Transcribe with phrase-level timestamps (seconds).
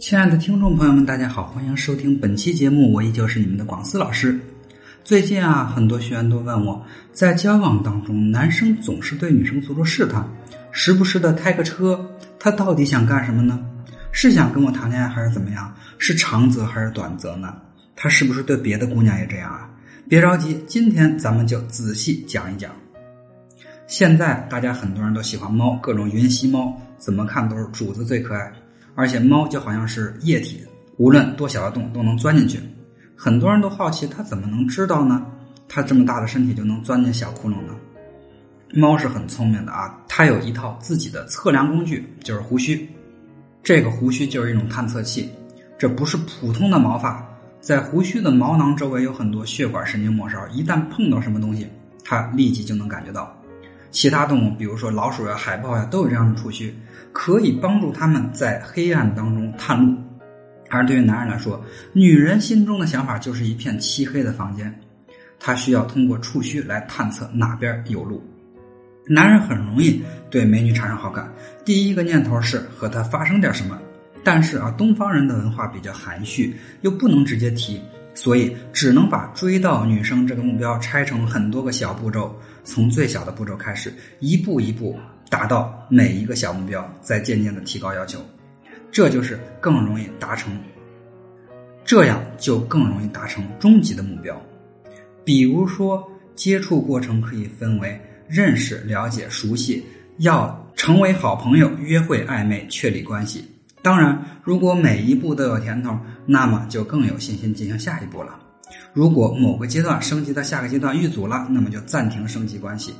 [0.00, 4.40] 亲爱的听众朋友们，大家好，欢迎收听本期节目，我依旧是你们的广思老师。
[5.04, 10.26] 最近啊，很多学员都问我，在交往当中，男生总是对女生做出试探，
[10.72, 12.02] 时不时的开个车，
[12.38, 13.62] 他到底想干什么呢？
[14.10, 15.70] 是想跟我谈恋爱还是怎么样？
[15.98, 17.54] 是长则还是短则呢？
[17.94, 19.68] 他是不是对别的姑娘也这样啊？
[20.08, 22.72] 别着急，今天咱们就仔细讲一讲。
[23.86, 28.50] 现在大家很多人都喜欢猫，各种云吸猫，怎么看都是主子最可爱。
[28.94, 30.62] 而且猫就好像是液体，
[30.96, 32.60] 无论多小的洞都能钻进去。
[33.16, 35.26] 很多人都好奇，它怎么能知道呢？
[35.68, 37.74] 它这么大的身体就能钻进小窟窿呢？
[38.72, 42.88] 猫是很聪明的啊，它有一套自己的测量工具，就是胡须。
[43.62, 45.28] 这个胡须就是一种探测器，
[45.78, 47.26] 这不是普通的毛发，
[47.60, 51.66] 在胡须的毛囊周围有很多血管、神经末梢，一旦碰到什么东西，
[52.04, 53.36] 它立即就能感觉到。
[53.90, 56.74] 其他动物，比如说老鼠呀、海豹呀，都有这样的触须，
[57.12, 59.96] 可以帮助他们在黑暗当中探路。
[60.68, 61.60] 而对于男人来说，
[61.92, 64.72] 女人心中的想法就是一片漆黑的房间，
[65.38, 68.22] 他需要通过触须来探测哪边有路。
[69.06, 71.28] 男人很容易对美女产生好感，
[71.64, 73.76] 第一个念头是和她发生点什么。
[74.22, 77.80] 但是啊，东方人的文化比较含蓄，又不能直接提。
[78.12, 82.34] 所以只能把追到女生这个目标拆成很多个小步骤，
[82.64, 84.98] 从最小的步骤开始，一步一步
[85.30, 88.20] 达到每一个小目标，再渐渐的提高要求，
[88.90, 90.52] 这就是更容易达成，
[91.84, 94.38] 这样就更容易达成终极的目标。
[95.24, 99.84] 比如说，接触过程可以分为认识、了解、熟悉，
[100.18, 103.44] 要成为好朋友、约会、暧昧、确立关系。
[103.82, 108.36] 当然，如果每一步都有甜头，那么就更有信心进行下一步了。
[108.92, 112.94] 如果某个阶段升级到下个阶段遇阻了，那么就暂停升级关系，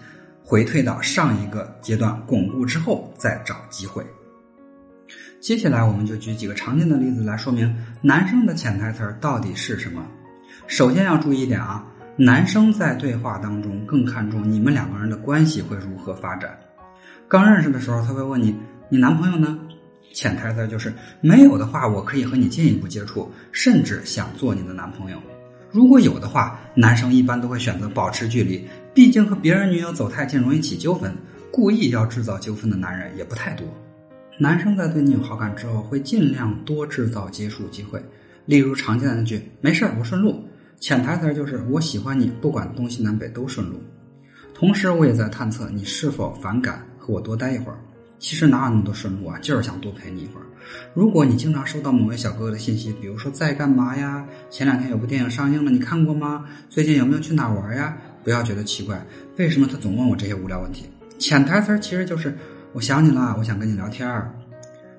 [0.50, 4.04] 回退到上一个阶段巩固之后再找机会。
[5.38, 10.04] 接下来，我们就举几个常见的例子来说明男生的潜台词到底是什么。
[10.66, 16.58] 首先要注意一点啊，男生在对话当中更看重你们两个人的关系会如何发展。
[17.28, 18.52] 刚认识的时候，他会问你
[18.90, 19.56] ：“你男朋友呢？”
[20.12, 25.18] 潜台词就是没有的话，我可以和你进一步接触，甚至想做你的男朋友。
[25.70, 31.12] 如果有的话，男生一般都会选择保持距离，毕竟和别人女友走太近容易起纠纷。
[31.52, 33.66] 故意要制造纠纷的男人也不太多。
[34.38, 38.00] 男生在对你有好感之后，会尽量多制造接触机会，
[38.46, 40.42] 例如常见的那句“没事儿我顺路”，
[40.78, 43.82] 潜台词就是我喜欢你，不管东西南北都顺路。
[44.54, 47.78] 同时，我也在探测你是否反感和我多待一会儿。
[48.20, 50.46] 其实哪有那么多顺路啊，就是想多陪你一会儿。
[50.94, 54.24] 如果你经常收到某位小哥哥的信息，比如说在干嘛呀？
[54.50, 56.46] 前两天有部电影上映了，你看过吗？
[56.68, 57.96] 最近有没有去哪玩呀？
[58.22, 59.04] 不要觉得奇怪，
[59.36, 60.86] 为什么他总问我这些无聊问题？
[61.18, 62.36] 潜台词其实就是
[62.72, 64.32] 我想你了，我想跟你聊天儿。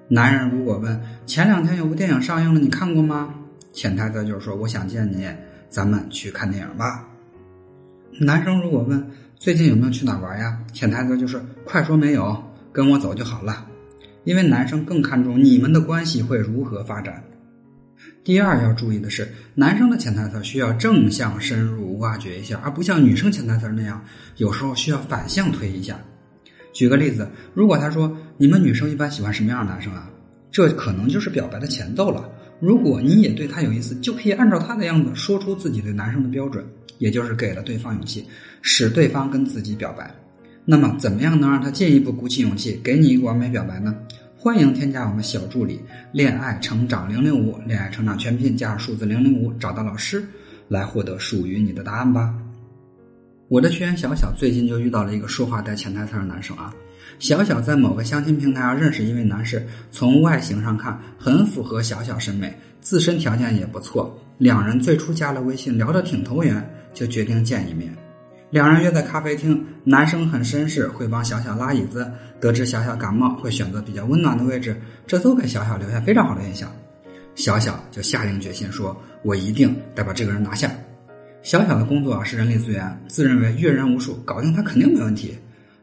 [0.07, 3.33] 男人如果问前两天有部电影上映了，你看过吗？
[3.73, 5.27] 潜台词就是说我想见你，
[5.69, 7.07] 咱们去看电影吧。
[8.19, 10.59] 男生如果问最近有没有去哪玩呀？
[10.73, 12.43] 潜台词就是快说没有。
[12.73, 13.67] 跟我走就好了，
[14.23, 17.21] 因为男生更看重你们的关系会如何发展。
[18.23, 24.03] 第二要注意的是，男生的潜台词需要正向深入挖掘一下，而不像女生潜台词那样，
[24.37, 25.99] 有时候需要反向推一下。
[26.71, 30.09] 举个例子，如果他说你们女生一般喜欢什么样的男生啊？
[30.51, 32.29] 这可能就是表白的前奏了。
[32.59, 36.63] 如果你也对他有意思，就可以按照他的样子说出自己对男生的标准，
[36.99, 38.23] 也就是给了对方勇气，
[38.61, 40.13] 使对方跟自己表白。
[40.63, 43.95] 那么，怎么样能让他进一步鼓起勇气，给你一个完美表白呢？
[44.43, 45.79] 欢迎添加我们小助理
[46.11, 50.25] “恋爱成长零零五”，恋爱成长全拼加上数字零零五，找到老师，
[50.67, 52.33] 来获得属于你的答案吧。
[53.49, 56.73] 我的学员小小最近就遇到了一个说话带潜台词的男生啊。
[57.19, 64.19] 小小在某个相亲平台上认识一位男士，从外形上看很符合小小审美，自身条件也不错。
[64.39, 67.95] 两人最初加了微信，聊得挺投缘，就决定见一面。
[68.51, 72.11] 两人约在咖啡厅，男生很绅士，会帮小小拉椅子。
[72.41, 74.75] 得知小小感冒，会选择比较温暖的位置，
[75.07, 76.69] 这都给小小留下非常好的印象。
[77.33, 80.69] 小小就下定决心说：“我一定得把这个人拿下。”
[81.43, 85.33] 小小的工作啊是人力资源，自认为阅人无数，搞定他肯定没问题。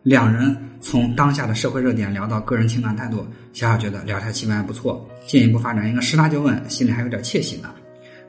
[0.02, 7.70] 两人从当下的社会热点聊到个人情感态度，小小觉得聊天气氛还不错，进一步发展应该十拿九稳，心里还有点窃喜呢。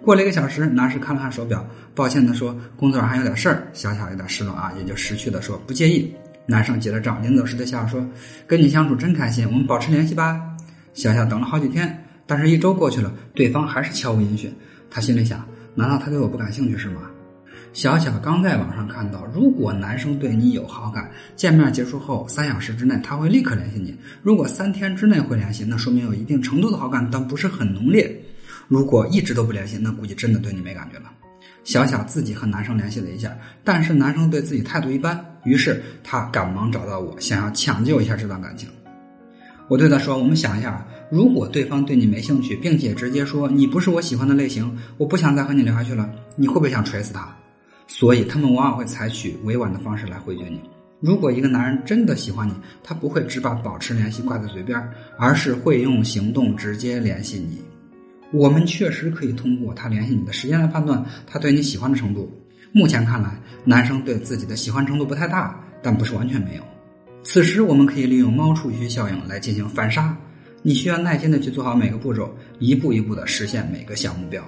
[0.01, 6.13] 过了一个小时，男士看了看手表，抱歉的说：“工作上还有点事儿。”小小有点失落啊，也就识趣的说：“不介意。”
[6.47, 8.03] 男生结了账，临走时对小小说
[8.47, 10.41] ：“跟你相处真开心，我们保持联系吧。”
[10.93, 14.51] 小小等了好几天，但是一周过去了，对方还是悄无音讯。
[14.89, 17.01] 他心里想：难道他对我不感兴趣是吗？
[17.71, 23.91] 小小刚在网上看到，如果男生对你有好感，见面结束后三小时之内他会立刻联系你；
[24.23, 28.09] 如果三天之内会联系，那说明有一定程度的好感，但不是很浓烈；
[28.69, 31.11] 如果一直都不联系，那估计真的对你没感觉了。
[31.63, 38.69] 想想自己和男生联系了一下，但是男生对自己态度一般，于是他赶忙找到我，想要抢救一下这段感情。
[39.67, 47.35] 我对他说：“我们想一下，如果对方对你没兴趣，并且直接说你不是我喜欢的类型，我不想再和你聊下去了，你会不会想锤死他？”
[47.87, 50.61] 所以他们往往会采取委婉的方式来回绝你。
[50.99, 54.79] 如果一个男人真的喜欢你，他不会只把保持联系挂在嘴边，
[55.17, 57.59] 而是会用行动直接联系你。
[58.31, 62.31] 我们确实可以通过他联系你的时间来判断他对你喜欢的程度。
[62.71, 66.63] 目前看来，男生对自己的喜欢程度不太大，但不是完全没有。
[67.23, 70.15] 此时，我们可以利用猫触须效应来进行反杀。
[70.61, 74.43] 你需要耐心的去做好每个步骤，一步一步的实现每个小目标。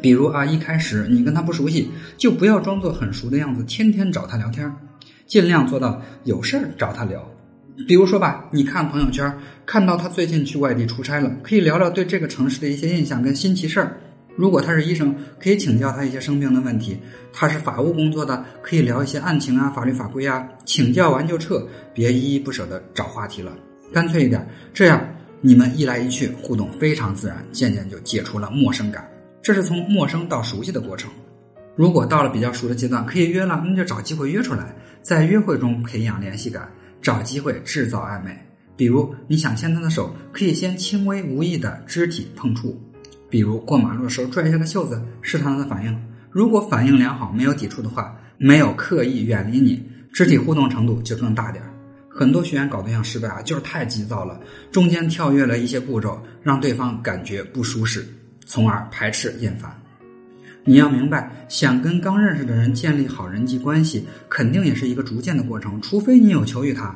[0.00, 4.72] 比如啊，一开始你跟他不熟悉，就不要装作很熟的样子，天天找他聊天，
[5.26, 7.28] 尽量做到有事儿找他聊。
[7.86, 9.32] 比如说吧，你看朋友圈，
[9.64, 13.96] 看到他最近去外地出差了，可以聊聊对这个城市的一些印象跟新奇事儿。
[14.36, 16.94] 如果他是医生，可以请教他一些生病的问题；
[17.32, 20.48] 他是法务工作的，可以聊一些案情啊、法律法规啊。
[20.64, 23.52] 请教完就撤，别依依不舍的找话题了，
[23.92, 25.02] 干脆一点，这样
[25.40, 29.06] 你们一来一去，互动非常自然，渐渐就解除了陌生感。
[29.42, 31.10] 这是从陌生到熟悉的过程。
[31.76, 36.70] 如果到了比较熟的阶段，可以约了，那就找机会约出来，在约会中培养联系感，
[37.00, 38.36] 找机会制造暧昧。
[38.76, 42.80] 比如你想牵他的手，可以先轻微无意的肢体碰触，
[43.28, 46.02] 比如过马路的时候拽一下他袖子，试探他的反应。
[46.30, 49.82] 如果反应良好，没有抵触的话，没有刻意远离你，
[50.12, 51.70] 肢体互动程度就更大点儿。
[52.08, 54.40] 很多学员搞对象失败啊，就是太急躁了，
[54.72, 58.06] 中间跳跃了一些步骤，让对方感觉不舒适。
[58.46, 59.79] 从而排斥厌烦。
[60.64, 65.80] 你要明白，想跟刚认识的人建立好人际关系，肯定也是一个逐渐的过程。
[65.80, 66.94] 除非你有求于他，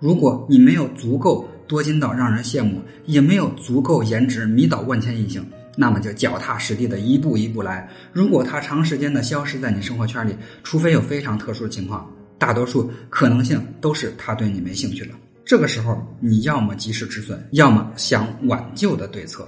[0.00, 5.44] 如果你没有足够多金到让人羡慕，也没有足够颜值迷倒万千异性，
[5.76, 7.88] 那么就脚踏实地的一步一步来。
[8.12, 15.14] 如果他长时间的消失在你生活圈里，除非有非常特殊的情况，大多数可能性都是他对你没兴趣了。
[15.44, 19.46] 这个时候，你要么及时止损，要么想挽救的对策。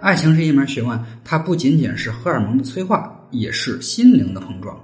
[0.00, 4.74] 爱情是一门学问，它不仅仅是荷尔蒙的催化，也是心灵的碰撞。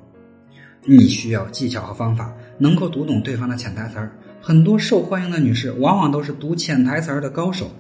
[0.84, 4.14] 你需要技巧和方法，能够读懂对方的潜台词儿。
[4.42, 7.70] 很多受欢迎的女士，往往都是读潜台词儿的高手。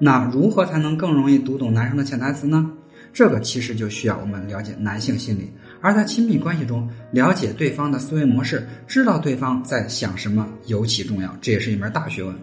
[0.00, 2.68] 那如何才能更容易读懂男生的潜台词呢？
[3.12, 5.48] 这个其实就需要我们了解男性心理，
[5.80, 11.32] 而在亲密关系中，了解对方的思维模式，知道对方在想什么尤其重要。
[11.40, 12.34] 这也是一门大学问。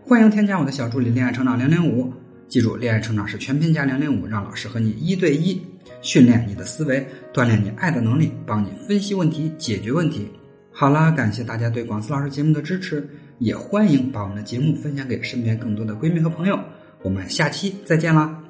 [0.00, 2.12] 欢迎添加我的小助理恋爱成长零零五。
[2.52, 5.58] 记住，恋爱成长是全拼加零零五，让老师和你一对一
[6.02, 7.02] 训练你的思维，
[7.32, 10.28] 锻炼你爱的能力，帮你分析问题、解决问题。
[10.70, 13.08] 好啦，感谢大家对广思老师节目的支持，
[13.38, 16.60] 也欢迎把我们的节目分享给身边更多的闺蜜和朋友。
[17.02, 18.41] 我们下期再见啦！